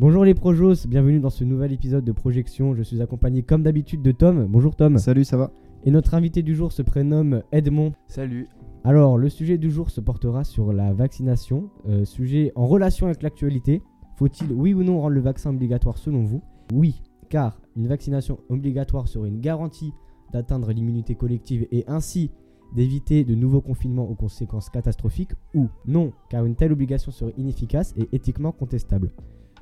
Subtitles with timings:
[0.00, 2.74] Bonjour les projos, bienvenue dans ce nouvel épisode de Projection.
[2.74, 4.46] Je suis accompagné comme d'habitude de Tom.
[4.46, 4.96] Bonjour Tom.
[4.96, 5.50] Salut, ça va?
[5.84, 7.92] Et notre invité du jour se prénomme Edmond.
[8.08, 8.48] Salut.
[8.82, 13.22] Alors, le sujet du jour se portera sur la vaccination, euh, sujet en relation avec
[13.22, 13.82] l'actualité.
[14.16, 16.40] Faut-il, oui ou non, rendre le vaccin obligatoire selon vous?
[16.72, 19.92] Oui, car une vaccination obligatoire serait une garantie
[20.32, 22.30] d'atteindre l'immunité collective et ainsi
[22.74, 25.34] d'éviter de nouveaux confinements aux conséquences catastrophiques.
[25.54, 29.12] Ou non, car une telle obligation serait inefficace et éthiquement contestable.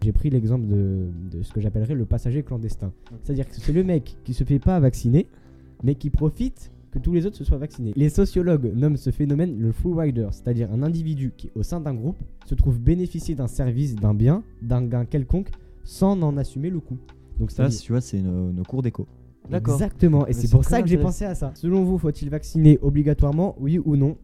[0.02, 2.92] J'ai pris l'exemple de, de ce que j'appellerais le passager clandestin.
[3.22, 5.26] C'est-à-dire que c'est le mec qui se fait pas vacciner,
[5.82, 7.92] mais qui profite que tous les autres se soient vaccinés.
[7.96, 11.94] Les sociologues nomment ce phénomène le full rider, c'est-à-dire un individu qui, au sein d'un
[11.94, 15.50] groupe, se trouve bénéficier d'un service, d'un bien, d'un gain quelconque,
[15.84, 16.98] sans en assumer le coût.
[17.38, 19.06] Donc Ça, tu vois, c'est nos, nos cours d'éco.
[19.50, 19.74] D'accord.
[19.74, 21.52] Exactement, et c'est pour ça que j'ai pensé à ça.
[21.54, 24.16] Selon vous, faut-il vacciner obligatoirement, oui ou non?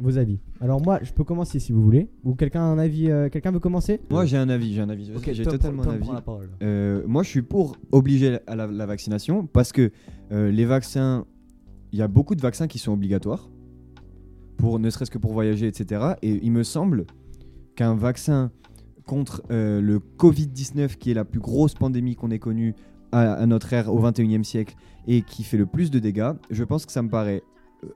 [0.00, 0.40] Vos avis.
[0.60, 2.08] Alors moi, je peux commencer si vous voulez.
[2.24, 4.88] Ou quelqu'un a un avis euh, Quelqu'un veut commencer Moi, j'ai un avis, j'ai un
[4.88, 5.12] avis.
[5.14, 6.00] Ok, j'ai totalement un avis.
[6.00, 6.48] prend la parole.
[6.62, 9.92] Euh, moi, je suis pour obliger à la, la vaccination parce que
[10.32, 11.26] euh, les vaccins,
[11.92, 13.48] il y a beaucoup de vaccins qui sont obligatoires,
[14.56, 16.14] pour ne serait-ce que pour voyager, etc.
[16.22, 17.06] Et il me semble
[17.76, 18.50] qu'un vaccin
[19.06, 22.74] contre euh, le Covid-19, qui est la plus grosse pandémie qu'on ait connue
[23.12, 24.74] à, à notre ère au 21e siècle
[25.06, 27.42] et qui fait le plus de dégâts, je pense que ça me paraît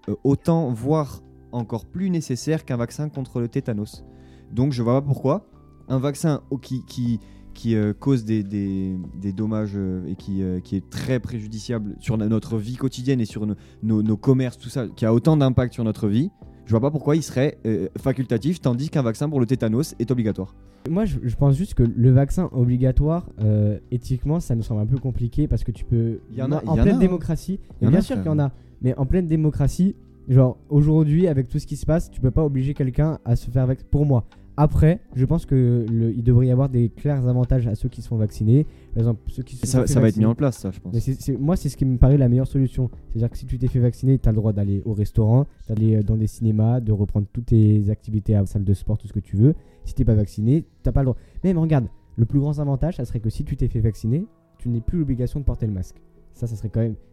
[0.09, 4.05] euh, autant, voire encore plus nécessaire qu'un vaccin contre le tétanos.
[4.53, 5.47] Donc je vois pas pourquoi
[5.89, 7.21] un vaccin au- qui, qui,
[7.55, 11.97] qui euh, cause des, des- des dommages euh, et qui, euh, qui est très préjudiciable
[12.01, 15.37] sur notre vie quotidienne et sur nos, nos- nos commerces, tout ça, qui a autant
[15.37, 16.31] d'impact sur notre vie,
[16.67, 17.59] je vois pas pourquoi il serait
[17.97, 20.55] facultatif tandis qu'un vaccin pour le tétanos est obligatoire.
[20.91, 23.27] Moi, je, je pense juste que le vaccin obligatoire,
[23.91, 26.21] éthiquement, ça me semble un peu compliqué parce que tu peux.
[26.31, 26.99] Il y en a- en pleine a, hein.
[26.99, 27.59] démocratie.
[27.81, 28.53] Il y en bien a, sûr qu'il y en a.
[28.83, 29.97] Mais en pleine démocratie,
[30.29, 33.51] genre aujourd'hui, avec tout ce qui se passe, tu peux pas obliger quelqu'un à se
[33.51, 33.89] faire vacciner.
[33.91, 34.25] Pour moi.
[34.61, 38.03] Après, je pense que le- il devrait y avoir des clairs avantages à ceux qui
[38.03, 38.65] se font vacciner.
[38.93, 40.93] Par exemple, ceux qui se ça, va être mis en place, ça, je pense.
[40.93, 42.91] Mais moi, c'est ce qui me paraît la meilleure solution.
[43.09, 45.95] C'est-à-dire que si tu t'es fait vacciner, tu as le droit d'aller au restaurant, d'aller
[45.99, 49.13] euh, dans des cinémas, de reprendre toutes tes activités à salle de sport, tout ce
[49.13, 49.55] que tu veux.
[49.85, 51.17] Si t'es pas vacciné, t'as pas le droit.
[51.45, 54.27] Même regarde, le plus grand avantage, ça serait que si tu t'es fait vacciner,
[54.59, 56.03] tu n'es plus l'obligation de porter le masque.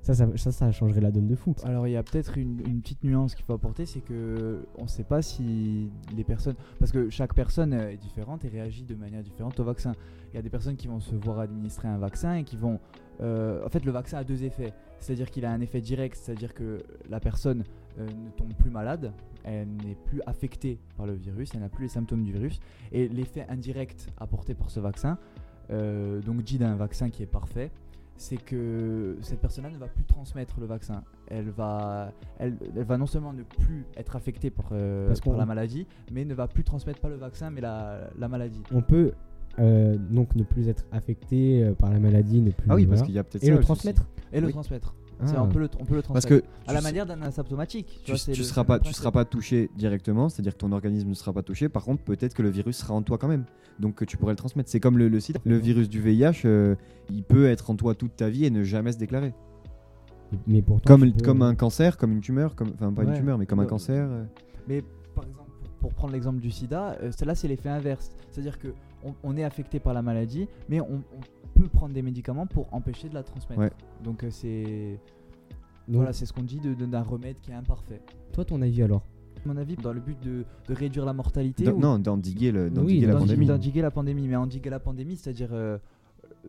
[0.02, 1.56] Ça, ça changerait la donne de fou.
[1.64, 4.84] Alors il y a peut-être une, une petite nuance qu'il faut apporter, c'est que on
[4.84, 8.84] ne sait pas si les personnes, parce que chaque personne euh, est différente et réagit
[8.84, 9.94] de manière différente au vaccin.
[10.32, 12.80] Il y a des personnes qui vont se voir administrer un vaccin et qui vont,
[13.22, 14.74] euh, en fait, le vaccin a deux effets.
[15.00, 17.64] C'est-à-dire qu'il a un effet direct, c'est-à-dire que la personne
[18.00, 21.84] euh, ne tombe plus malade, elle n'est plus affectée par le virus, elle n'a plus
[21.84, 22.60] les symptômes du virus.
[22.92, 25.18] Et l'effet indirect apporté par ce vaccin,
[25.72, 27.72] euh, donc dit d'un vaccin qui est parfait,
[28.18, 31.04] c'est que cette personne-là ne va plus transmettre le vaccin.
[31.28, 35.34] Elle va, elle, elle va non seulement ne plus être affectée par, euh, Parce par
[35.34, 38.64] qu'on- la maladie, mais ne va plus transmettre pas le vaccin, mais la, la maladie.
[38.72, 39.12] On peut
[39.60, 42.68] euh, donc ne plus être affecté euh, par la maladie, ne plus.
[42.70, 43.54] Ah oui, parce qu'il y a peut-être Et ça.
[43.54, 44.96] le transmettre Et le transmettre.
[45.22, 45.28] Ah.
[45.28, 46.46] C'est- on, peut le, on peut le Parce transmettre.
[46.46, 47.88] que à la manière d'un asymptomatique.
[48.04, 50.72] tu, tu le- seras c'est pas, le tu seras pas touché directement, c'est-à-dire que ton
[50.72, 51.70] organisme ne sera pas touché.
[51.70, 53.46] Par contre, peut-être que le virus sera en toi quand même.
[53.80, 54.70] Donc que tu pourrais le transmettre.
[54.70, 55.40] C'est comme le, le sida.
[55.46, 56.76] Le virus du VIH, euh,
[57.10, 59.34] il peut être en toi toute ta vie et ne jamais se déclarer.
[60.48, 60.88] Mais pourtant.
[60.98, 63.10] Comme, tu peux- comme un cancer, comme une tumeur, comme, enfin pas Ouais.
[63.10, 64.08] une tumeur, mais comme un cancer.
[64.10, 64.24] euh.
[64.68, 64.84] Mais
[65.14, 68.12] par exemple, pour, pour prendre l'exemple du sida, euh, celle-là c'est l'effet inverse.
[68.32, 68.70] C'est-à-dire que
[69.06, 71.22] on, on est affecté par la maladie, mais on, on
[71.56, 73.62] peut prendre des médicaments pour empêcher de la transmettre.
[73.62, 73.72] Ouais.
[74.04, 75.00] Donc euh, c'est
[75.88, 78.02] Donc, voilà, c'est ce qu'on dit de- de- d'un remède qui est imparfait.
[78.34, 79.04] Toi, ton avis alors?
[79.46, 82.72] Mon avis, dans le but de, de réduire la mortalité, Dans- ou non, d'endiguer le-
[82.78, 83.46] Oui, la pandémie.
[83.46, 85.78] d'endiguer la pandémie, mais endiguer la pandémie, c'est-à-dire euh,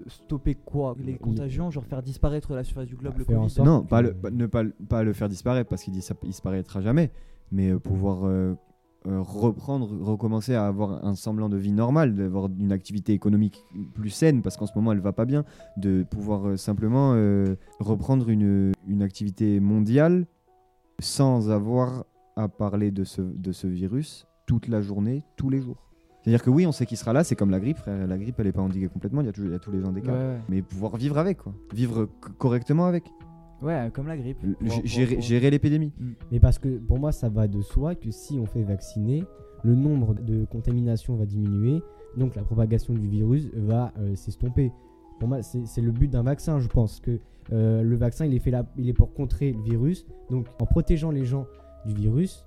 [0.06, 0.94] stopper quoi?
[1.04, 3.62] Les contagions, genre faire disparaître de la surface du globe Bah, le Covid.
[3.64, 6.28] Non, pas le, ne pas, le- pas le faire disparaître parce qu'il dit ça, il
[6.28, 7.10] disparaîtra jamais,
[7.52, 8.54] mais euh, pouvoir euh,
[9.06, 14.42] reprendre, recommencer à avoir un semblant de vie normale, d'avoir une activité économique plus saine
[14.42, 15.44] parce qu'en ce moment elle va pas bien,
[15.76, 20.26] de pouvoir euh, simplement euh, reprendre une, une activité mondiale
[20.98, 22.04] sans avoir
[22.36, 25.82] à parler de ce, de ce virus toute la journée, tous les jours.
[26.22, 28.04] C'est-à-dire que oui, on sait qu'il sera là, c'est comme la grippe, frère.
[28.06, 29.70] La grippe, elle est pas endiguée complètement, il y a, toujours- il y a tous
[29.70, 30.12] les ans des cas.
[30.12, 30.38] ouais.
[30.48, 31.52] Mais pouvoir vivre avec, quoi.
[31.72, 32.08] Vivre
[32.38, 33.04] correctement avec.
[33.62, 34.38] Ouais, comme la grippe.
[34.40, 35.92] Pour- gérer, pour- gérer l'épidémie.
[36.30, 39.24] Mais parce que pour moi, ça va de soi que si on fait vacciner,
[39.64, 41.80] le nombre de contaminations va diminuer,
[42.16, 44.72] donc la propagation du virus va euh, s'estomper.
[45.18, 47.18] Pour moi, c'est c'est le but d'un vaccin, je pense que
[47.52, 50.06] euh, le vaccin, il est fait là, il est pour contrer le virus.
[50.30, 51.46] Donc, en protégeant les gens
[51.86, 52.44] du virus,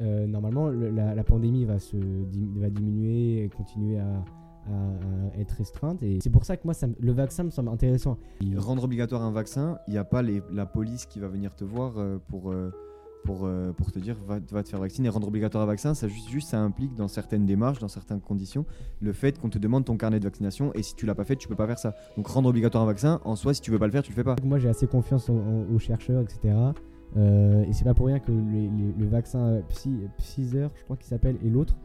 [0.00, 4.24] euh, normalement, le- la, la pandémie va se dim- va diminuer et continuer à,
[4.68, 6.02] à- à être restreinte.
[6.02, 8.16] Et c'est pour ça que moi, ça le vaccin me semble intéressant.
[8.56, 11.64] Rendre obligatoire un vaccin, il n'y a pas les- la police qui va venir te
[11.64, 12.70] voir euh, pour, euh,
[13.24, 15.08] pour, euh, pour te dire va, va te faire vacciner.
[15.08, 18.66] Rendre obligatoire un vaccin, ça, juste, juste, ça implique dans certaines démarches, dans certaines conditions,
[19.00, 21.36] le fait qu'on te demande ton carnet de vaccination et si tu l'as pas fait,
[21.36, 21.94] tu peux pas faire ça.
[22.16, 24.16] Donc rendre obligatoire un vaccin, en soi, si tu veux pas le faire, tu le
[24.16, 24.34] fais pas.
[24.44, 26.54] Moi, j'ai assez confiance en- en- aux chercheurs, etc.
[27.16, 29.60] Euh, et c'est pas pour rien que les- les- le vaccin euh,
[30.18, 31.76] Pfizer, je crois qu'il s'appelle, et l'autre,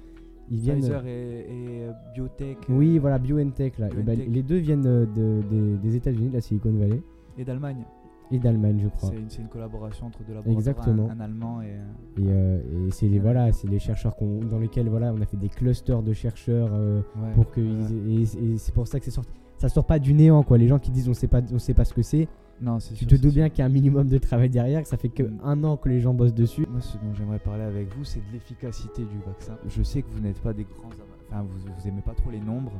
[0.50, 0.80] ils viennent.
[0.80, 3.88] Pfizer et, et, euh, Biotech Oui, voilà, BioNTech là.
[3.98, 7.02] Et ben, les deux viennent euh, de- des- États-Unis, de la Silicon Valley,
[7.38, 7.84] et d'Allemagne.
[8.32, 9.12] et d'Allemagne, je crois.
[9.30, 11.10] C'est une, collaboration entre deux laboratoires, Exactement.
[11.10, 11.66] Un, un allemand et.
[11.72, 11.82] euh,
[12.18, 15.38] Et, euh, et c'est les, voilà, c'est les chercheurs dans lesquels voilà, on a fait
[15.38, 17.68] des clusters de chercheurs euh, ouais, pour que ouais.
[18.08, 19.32] ils- et, et c'est pour ça que c'est sorti.
[19.58, 20.58] Ça sort pas du néant quoi.
[20.58, 22.28] Les gens qui disent on sait pas, on sait pas ce que c'est.
[22.62, 23.42] Non, c'est Tu sûr, te doutes sûr.
[23.42, 24.81] bien qu'il y a un minimum de travail derrière.
[24.81, 25.39] Que ça fait que Mm.
[25.44, 26.65] un an que les gens bossent dessus.
[26.69, 29.57] Moi, ce dont j'aimerais parler avec vous, c'est de l'efficacité du vaccin.
[29.68, 30.89] Je sais que vous n'êtes pas des grands.
[31.30, 32.71] Enfin, vous, vous aimez pas trop les nombres,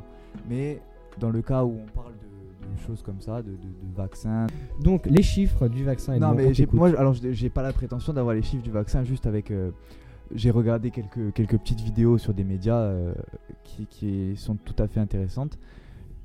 [0.48, 0.80] mais
[1.20, 4.46] dans le cas où on parle de, de choses comme ça, de, de, de vaccins.
[4.82, 6.18] Donc les chiffres du vaccin.
[6.18, 9.26] non, mais moi, alors, j'ai j'ai pas la prétention d'avoir les chiffres du vaccin, juste
[9.26, 9.50] avec.
[9.50, 9.70] euh,
[10.34, 13.14] j'ai regardé quelques, quelques petites vidéos sur des médias euh,
[13.64, 15.58] qui, qui sont tout à fait intéressantes.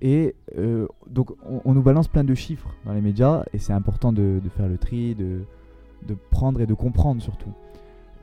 [0.04, 1.32] Et euh, donc,
[1.64, 4.78] on, nous balance plein de chiffres dans les médias, et c'est important de, faire le
[4.78, 5.46] tri, de,
[6.30, 7.54] prendre et de comprendre surtout.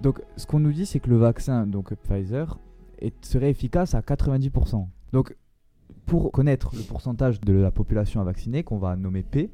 [0.02, 2.58] Donc, ce qu'on nous dit, c'est que le vaccin, donc Pfizer,
[3.22, 4.86] serait efficace à 90%.
[5.14, 5.34] Donc,
[6.04, 9.48] pour connaître le pourcentage de la population à vacciner, qu'on va nommer P,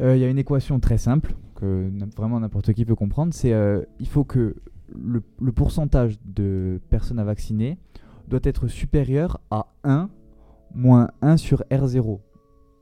[0.00, 3.32] euh, il y a une équation très simple que vraiment n'importe qui peut comprendre.
[3.32, 4.56] C'est euh, il faut que
[4.92, 7.78] le, le pourcentage de personnes à vacciner
[8.26, 10.10] doit être supérieur à 1
[10.74, 12.18] moins 1 sur R0.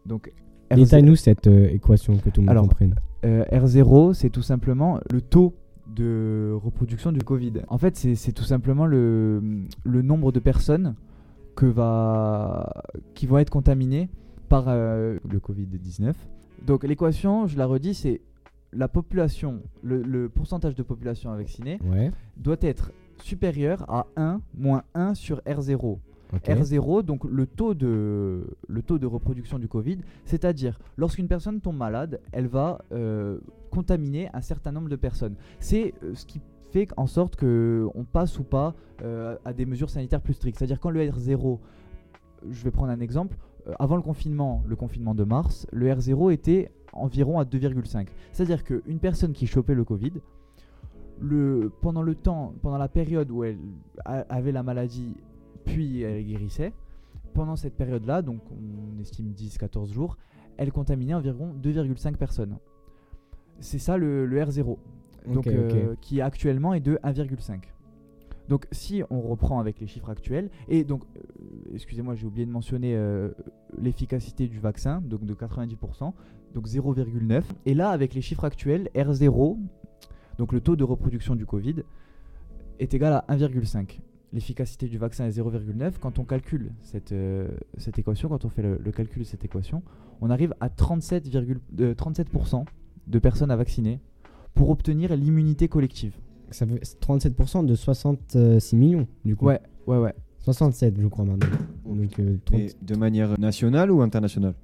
[0.06, 0.32] Donc
[0.70, 2.94] R0 Détaille-nous cette euh, équation que tout le monde Alors, comprenne.
[3.24, 5.54] euh, R0, c'est tout simplement le taux
[5.94, 7.52] de reproduction du Covid.
[7.68, 9.42] En fait, c'est tout simplement le,
[9.84, 10.94] le nombre de personnes
[11.54, 12.82] que va,
[13.14, 14.08] qui vont être contaminées
[14.48, 16.14] par euh, le Covid-19.
[16.66, 18.20] Donc l'équation, je la redis, c'est
[18.72, 22.10] la population, le, le pourcentage de population Ouais.
[22.38, 22.90] doit être
[23.22, 25.98] supérieur à 1 moins 1 sur R0.
[26.32, 26.48] Ok.
[26.48, 31.76] R0, donc le taux, de, le taux de reproduction du Covid, c'est-à-dire lorsqu'une personne tombe
[31.76, 33.38] malade, elle va euh,
[33.70, 35.36] contaminer un certain nombre de personnes.
[35.60, 36.40] C'est euh, ce qui
[36.70, 40.58] fait en sorte qu'on passe ou pas euh, à des mesures sanitaires plus strictes.
[40.58, 41.58] C'est-à-dire quand le R0,
[42.50, 43.36] je vais prendre un exemple,
[43.78, 48.08] avant le confinement, le confinement de mars, le R0 était environ à 2,5.
[48.32, 50.12] C'est-à-dire qu'une personne qui chopait le Covid,
[51.20, 53.58] le, pendant le temps, pendant la période où elle
[54.04, 55.16] avait la maladie,
[55.64, 56.72] puis elle guérissait,
[57.34, 60.16] pendant cette période-là, donc on estime 10-14 jours,
[60.56, 62.56] elle contaminait environ 2,5 personnes.
[63.60, 64.76] C'est ça le, le R0,
[65.26, 67.60] donc, euh, qui actuellement est de 1,5.
[68.48, 71.20] Donc si on reprend avec les chiffres actuels, et donc, euh,
[71.74, 73.30] excusez-moi, j'ai oublié de mentionner euh,
[73.78, 76.12] l'efficacité du vaccin, donc de 90%,
[76.54, 77.44] donc 0,9.
[77.66, 79.58] Et là, avec les chiffres actuels, R0,
[80.38, 81.76] donc le taux de reproduction du Covid,
[82.78, 84.00] est égal à 1,5.
[84.32, 85.92] L'efficacité du vaccin est 0,9.
[86.00, 89.44] Quand on calcule cette, euh, cette équation, quand on fait le, le calcul de cette
[89.44, 89.82] équation,
[90.22, 91.28] on arrive à 37,
[91.80, 92.64] euh, 37%
[93.08, 94.00] de personnes à vacciner
[94.54, 96.14] pour obtenir l'immunité collective.
[96.50, 99.46] Ça fait 37% de 66 millions du coup.
[99.46, 100.14] Ouais, ouais, ouais.
[100.40, 101.48] 67 je crois maintenant.
[101.86, 104.54] Donc, euh, 30 Mais de manière nationale ou internationale?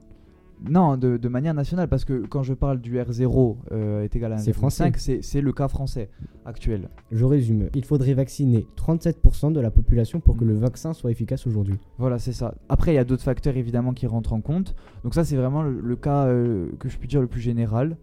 [0.68, 4.32] Non, de, de manière nationale, parce que quand je parle du R0 euh, est égal
[4.32, 4.92] à 1,5, C'est français.
[4.96, 6.10] c'est c'est le cas français
[6.44, 6.88] actuel.
[7.12, 7.68] Je résume.
[7.74, 11.76] Il faudrait vacciner 37% de la population pour que le vaccin soit efficace aujourd'hui.
[11.98, 12.54] Voilà, c'est ça.
[12.68, 14.74] Après, il y a d'autres facteurs évidemment qui rentrent en compte.
[15.04, 17.96] Donc ça, c'est vraiment le, le cas euh, que je puis dire le plus général.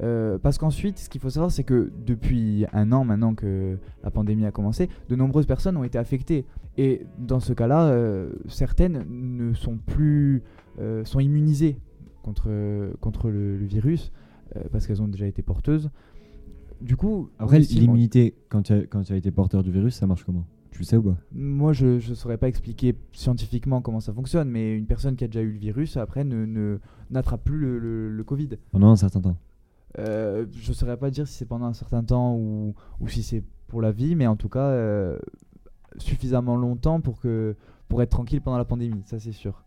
[0.00, 4.10] Euh, parce qu'ensuite, ce qu'il faut savoir, c'est que depuis un an maintenant que la
[4.10, 6.46] pandémie a commencé, de nombreuses personnes ont été affectées.
[6.78, 7.92] Et dans ce cas-là,
[8.46, 10.44] certaines ne sont plus,
[11.02, 11.80] sont immunisées
[12.28, 14.12] contre, contre le, le virus
[14.56, 15.90] euh, parce qu'elles ont déjà été porteuses.
[16.80, 20.06] Du coup, Après, l'immunité, quand tu as, quand tu as été porteur du virus, ça
[20.06, 20.44] marche comment?
[20.70, 21.16] Tu le sais ou pas?
[21.32, 25.26] Moi, je ne saurais pas expliquer scientifiquement comment ça fonctionne, mais une personne qui a
[25.26, 26.78] déjà eu le virus, après, ne, ne-
[27.10, 28.50] n'attrape plus le, le- le Covid.
[28.70, 29.36] Pendant un certain temps.
[29.98, 33.22] Euh, je ne saurais pas dire si c'est pendant un certain temps ou, ou si
[33.22, 35.18] c'est pour la vie, mais en tout cas, euh,
[35.96, 37.56] suffisamment longtemps pour, que,
[37.88, 39.64] pour être tranquille pendant la pandémie, ça c'est sûr.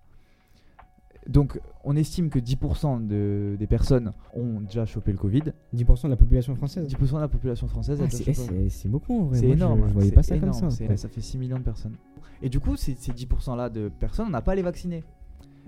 [1.29, 5.43] Donc, on estime que 10% de- des personnes ont déjà chopé le Covid.
[5.73, 8.69] 10% de la population française 10% de la population française Ah, c'est chopé.
[8.69, 9.37] c'est- beaucoup en vrai.
[9.37, 9.83] C'est Moi, énorme.
[9.87, 10.75] Je, voyais c'est pas ça énorme, comme ça.
[10.75, 10.97] c'est- Ouais.
[10.97, 11.95] Ça fait 6 millions de personnes.
[12.41, 15.03] Et du coup, ces, ces 10%-là de personnes, on n'a pas à les vacciner.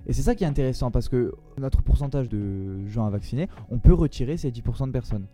[0.07, 3.77] Et c'est ça qui est intéressant parce que notre pourcentage de gens à vacciner, on
[3.77, 5.25] peut retirer ces 10% de personnes.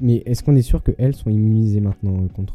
[0.00, 2.54] Mais est-ce qu'on est sûr qu'elles sont immunisées maintenant euh, contre.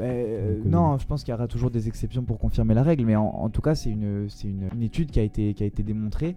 [0.00, 3.04] Ben, euh, non, je pense qu'il y aura toujours des exceptions pour confirmer la règle,
[3.04, 5.62] mais en, en tout cas, c'est une, c'est une, une étude qui a été, qui
[5.62, 6.36] a été démontrée.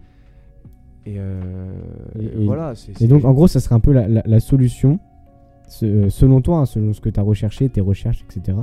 [1.06, 1.74] Et, euh,
[2.20, 2.74] Et- et et- voilà.
[3.00, 5.00] Et donc en gros, ça serait un peu la, la- la solution.
[5.70, 8.58] ce- euh, selon toi, hein, selon ce que tu as recherché, tes recherches, etc.,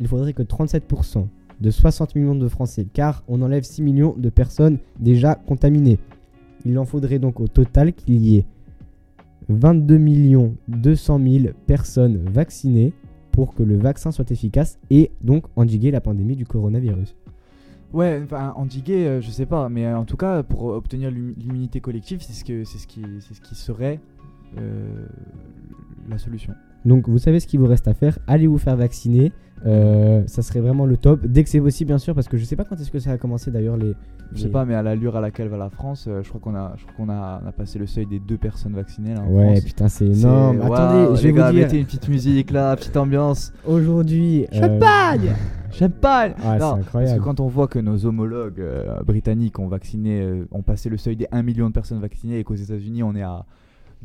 [0.00, 1.26] il faudrait que 37%
[1.60, 5.98] de 60 millions de Français, car on enlève 6 millions de personnes déjà contaminées.
[6.64, 8.46] Il en faudrait donc au total qu'il y ait
[9.48, 12.92] 22 millions 200 000 personnes vaccinées
[13.38, 17.14] pour que le vaccin soit efficace et donc endiguer la pandémie du coronavirus.
[17.92, 21.34] Ouais, enfin, endiguer, euh, je sais pas, mais euh, en tout cas, pour obtenir l'im-
[21.36, 24.00] l'immunité collective, c'est ce, que, ce, qui, ce qui serait
[24.58, 25.06] euh,
[26.08, 26.52] la solution.
[26.84, 29.32] Donc vous savez ce qu'il vous reste à faire, allez vous faire vacciner,
[29.66, 32.44] Euh, ça serait vraiment le top, dès que c'est possible bien sûr, parce que je
[32.44, 33.92] sais pas quand est-ce que ça va commencer d'ailleurs les...
[34.32, 36.40] Je sais les- pas, mais à l'allure à laquelle va la France, euh, je crois
[36.40, 39.22] qu'on a, je crois qu'on a, a passé le seuil des deux personnes vaccinées là,
[39.22, 39.64] en Ouais France.
[39.64, 40.60] putain c'est énorme.
[40.62, 43.52] Attendez, je les vais gars, vous dire, mettez une petite musique là, petite ambiance.
[43.66, 44.46] aujourd'hui...
[44.54, 45.32] euh, Champagne
[45.72, 49.66] Champagne Ah, c'est Non, Parce que quand on voit que nos homologues euh, britanniques ont
[49.66, 53.16] vacciné, ont passé le seuil des 1 million de personnes vaccinées et qu'aux États-Unis on
[53.16, 53.44] est à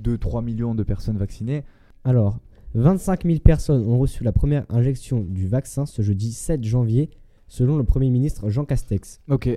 [0.01, 1.63] 2-3 millions de personnes vaccinées,
[2.05, 2.39] Alors,
[2.75, 7.09] 25 000 personnes ont reçu la première injection du vaccin ce jeudi 7 janvier,
[7.47, 9.49] selon le Premier ministre Jean Castex, Ok,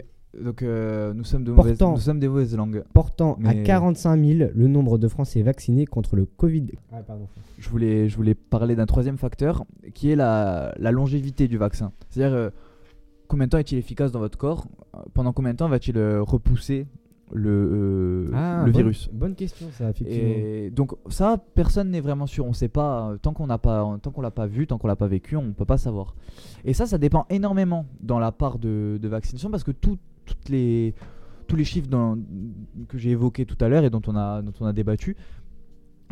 [0.43, 1.95] donc euh, nous, sommes de mauvaises, Portant.
[1.95, 2.85] nous sommes des mauvaises langues.
[2.93, 6.67] portant à Mais- 45 000 le nombre de Français vaccinés contre le Covid.
[6.93, 7.27] Ah, pardon.
[7.59, 11.93] Je voulais, je voulais parler d'un troisième facteur qui est la, la longévité du vaccin.
[12.11, 12.51] C'est-à-dire euh,
[13.29, 14.67] combien de temps est-il efficace dans votre corps?
[14.95, 16.87] Euh, Pendant combien de temps va-t-il repousser
[17.33, 20.35] le, euh, Ah, le bonne- virus Bonne question ça, effectivement.
[20.37, 22.47] Et donc ça, personne n'est vraiment sûr.
[22.47, 24.87] On sait pas euh, tant qu'on n'a pas, tant qu'on l'a pas vu, tant qu'on
[24.89, 26.15] l'a pas vécu, on peut pas savoir.
[26.65, 30.49] Et ça, ça dépend énormément dans la part de, de vaccination parce que tout- toutes
[30.49, 30.95] les,
[31.49, 32.17] tous les chiffres dans-
[32.89, 35.17] que j'ai évoqués tout à l'heure et dont on a, dont on a débattu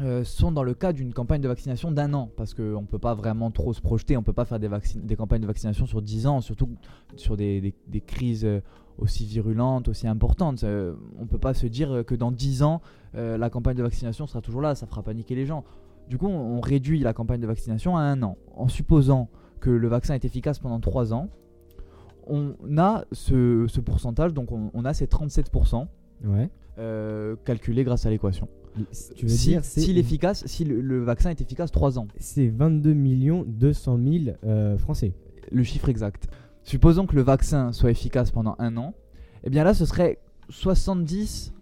[0.00, 2.98] euh, sont dans le cas d'une campagne de vaccination d'un an parce qu'on ne peut
[2.98, 4.68] pas vraiment trop se projeter, on ne peut pas faire des,
[5.16, 6.68] campagnes de vaccination sur 10 ans, surtout
[7.14, 8.60] sur des, des- des crises euh,
[8.98, 10.64] aussi virulentes, aussi importantes.
[10.64, 12.80] Euh, on ne peut pas se dire que dans 10 ans,
[13.14, 15.64] euh, la campagne de vaccination sera toujours là, ça fera paniquer les gens.
[16.08, 19.28] Du coup, on, réduit la campagne de vaccination à un an, en supposant
[19.60, 21.28] que le vaccin est efficace pendant 3 ans.
[22.26, 25.86] On a ce, ce pourcentage, donc on, on a ces 37%
[26.26, 26.48] Ouais.
[26.78, 28.48] euh, calculés grâce à l'équation.
[29.14, 31.98] Tu veux Si, dire, c'est s'il est efficace, si le, le vaccin est efficace 3
[31.98, 35.12] ans, c'est 22 millions 200 000 euh, Français.
[35.52, 36.28] le chiffre exact.
[36.64, 38.94] Supposons que le vaccin soit efficace pendant un an,
[39.44, 40.18] et bien là ce serait
[40.48, 41.52] 70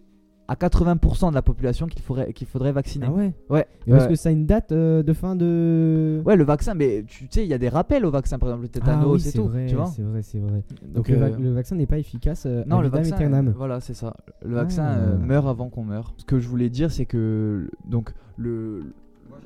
[0.49, 3.05] à 80% de la population qu'il faudrait, qu'il faudrait vacciner.
[3.07, 4.07] Ah ouais Ouais, Et ouais.
[4.09, 6.21] que ça a une date euh, de fin de...
[6.25, 8.63] Ouais, le vaccin, mais tu sais, il y a des rappels au vaccin, par exemple
[8.63, 9.45] le ah, tétanos oui, et c'est tout.
[9.47, 10.63] vrai, tu vois c'est vrai, c'est vrai.
[10.81, 13.47] Donc, Donc, le, va- euh, le vaccin n'est pas efficace euh, Non, le vaccin, aeternam.
[13.47, 14.15] euh, voilà, c'est ça.
[14.43, 15.15] Le vaccin Ah.
[15.17, 16.13] meurt avant qu'on meure.
[16.17, 18.93] Ce que je voulais dire, c'est que donc le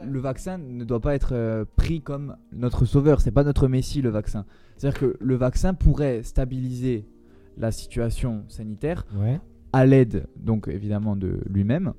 [0.03, 3.21] le vaccin ne doit pas être euh, pris comme notre sauveur.
[3.21, 4.45] C'est pas notre messie le vaccin.
[4.77, 7.05] C'est-à-dire que le vaccin pourrait stabiliser
[7.57, 9.39] la situation sanitaire Ouais.
[9.73, 11.93] à l'aide, donc évidemment de lui-même,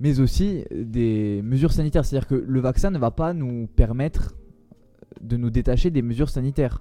[0.00, 2.04] mais aussi des mesures sanitaires.
[2.04, 4.34] C'est-à-dire que le vaccin ne va pas nous permettre
[5.20, 6.80] de nous détacher des mesures sanitaires,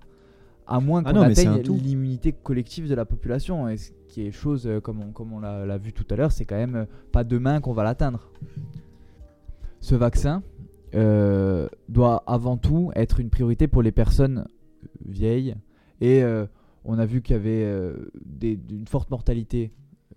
[0.65, 3.67] à moins Ah qu'on atteigne l'immunité collective de la population.
[3.67, 6.15] Et ce qui est chose, euh, comme on, comme on l'a l'a vu tout à
[6.15, 8.32] l'heure, c'est quand même euh, pas demain qu'on va l'atteindre.
[9.82, 10.41] Ce vaccin
[10.96, 14.46] euh, doit avant tout être une priorité pour les personnes
[15.06, 15.56] vieilles.
[16.02, 16.46] Et euh,
[16.86, 19.72] on a vu qu'il y avait euh, des- une forte mortalité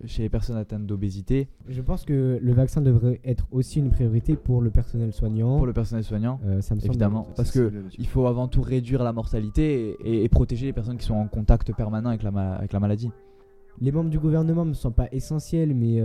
[0.05, 4.35] chez les personnes atteintes d'obésité, Je pense que le vaccin devrait être aussi une priorité
[4.35, 5.57] pour le personnel soignant.
[5.57, 9.03] pour le personnel soignant, ça me semble- évidemment, parce que il faut avant tout réduire
[9.03, 12.53] la mortalité et, et protéger les personnes qui sont en contact permanent avec la, ma-
[12.57, 13.09] avec la maladie.
[13.81, 15.99] Les membres du gouvernement ne sont pas essentiels, mais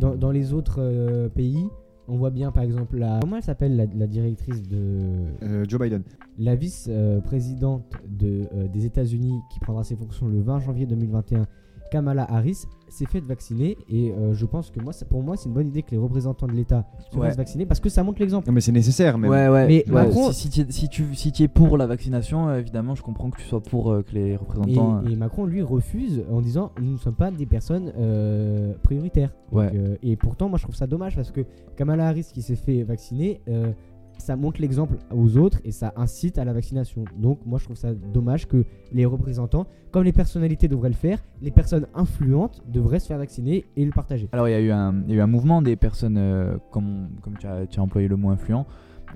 [0.00, 1.68] dans, dans les autres pays,
[2.08, 3.18] on voit bien par exemple la.
[3.20, 5.26] Comment elle s'appelle la, la directrice de.
[5.42, 6.02] Euh, Joe Biden.
[6.38, 11.46] La vice-présidente de, euh, des États-Unis qui prendra ses fonctions le 20 janvier 2021,
[11.90, 13.76] Kamala Harris, s'est faite vacciner.
[13.90, 15.98] Et euh, je pense que moi, ça- pour moi, c'est une bonne idée que les
[15.98, 17.26] représentants de l'État se Ouais.
[17.28, 18.50] fassent vacciner parce que ça montre l'exemple.
[18.50, 19.30] Mais c'est nécessaire, même.
[19.30, 19.66] Ouais, ouais.
[19.66, 22.48] Mais ouais, Macron- si, si tu es- si tu si tu es pour la vaccination,
[22.48, 25.02] euh, évidemment, je comprends que tu sois pour euh, que les Et, représentants.
[25.04, 29.34] euh, et Macron, lui, refuse en disant nous ne sommes pas des personnes euh, prioritaires.
[29.52, 29.66] Ouais.
[29.66, 31.42] Donc, euh, et pourtant, moi, je trouve ça dommage parce que
[31.76, 33.72] Kamala Harris, qui s'est fait vacciner, euh,
[34.18, 37.04] ça montre l'exemple aux autres et ça incite à la vaccination.
[37.16, 41.22] Donc, moi, je trouve ça dommage que les représentants, comme les personnalités devraient le faire,
[41.40, 44.28] les personnes influentes devraient se faire vacciner et le partager.
[44.32, 46.56] Alors il y, a eu un, il y a eu un mouvement des personnes, euh,
[46.70, 48.66] comme, comme tu, as, tu as employé le mot influent,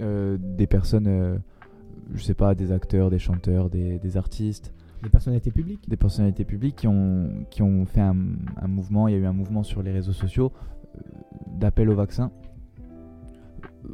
[0.00, 1.36] euh, des personnes, euh,
[2.14, 5.88] je sais pas, des acteurs, des chanteurs, des, des artistes, Les personnalités publiques.
[5.88, 8.16] des personnalités publiques qui ont, qui ont fait un,
[8.56, 10.52] un mouvement, il y a eu un mouvement sur les réseaux sociaux
[10.96, 11.00] euh,
[11.58, 12.30] d'appel au vaccin.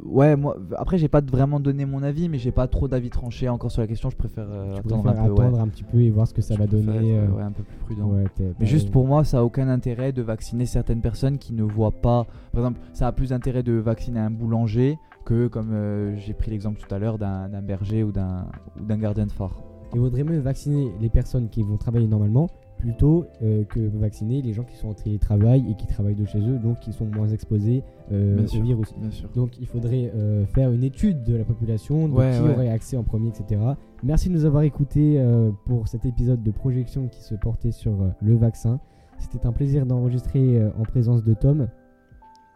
[0.05, 3.49] Ouais, moi, après j'ai pas vraiment donné mon avis, mais j'ai pas trop d'avis tranché
[3.49, 5.31] encore sur la question, je préfère euh, Tu attendre un peu.
[5.31, 5.41] ouais.
[5.45, 6.95] attendre un petit peu et voir ce que ça Je va donner.
[7.13, 8.07] être, euh, ouais, un peu plus prudent.
[8.09, 8.25] ouais,
[8.59, 11.91] Mais juste pour moi, ça a aucun intérêt de vacciner certaines personnes qui ne voient
[11.91, 12.25] pas.
[12.51, 16.51] Par exemple, ça a plus d'intérêt de vacciner un boulanger que, comme euh, j'ai pris
[16.51, 18.45] l'exemple tout à l'heure, d'un berger ou d'un
[18.79, 19.55] ou d'un gardien de phare.
[19.93, 22.47] Il vaudrait mieux vacciner les personnes qui vont travailler normalement
[22.79, 26.39] plutôt euh, que vacciner les gens qui sont en télétravail et qui travaillent de chez
[26.39, 28.63] eux, donc qui sont moins exposés euh, Bien au sûr.
[28.63, 28.93] virus.
[28.97, 29.29] Bien sûr.
[29.35, 32.53] Donc il faudrait euh, faire une étude de la population, de Ouais, qui ouais.
[32.53, 33.61] aurait accès en premier, etc.
[34.03, 37.91] Merci de nous avoir écoutés euh, pour cet épisode de projection qui se portait sur
[38.01, 38.79] euh, le vaccin.
[39.19, 41.67] C'était un plaisir d'enregistrer euh, en présence de Tom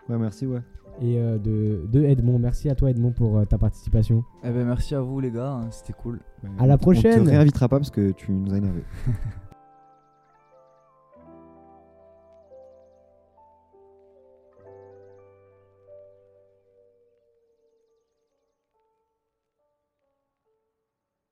[0.10, 0.60] Ouais, merci, ouais.
[1.02, 2.40] et euh, de, de Edmond.
[2.40, 4.24] Merci à toi Edmond pour euh, ta participation.
[4.44, 6.20] Eh ben, merci à vous les gars, hein, c'était cool.
[6.60, 7.24] À la On prochaine.
[7.26, 8.84] te réinvitera pas parce que tu nous as énervé.